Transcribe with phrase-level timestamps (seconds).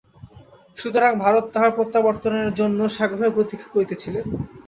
[0.77, 4.25] সুতরাং ভরত তাঁহার প্রত্যাবর্তনের জন্য সাগ্রহে প্রতীক্ষা করিতেছিলেন।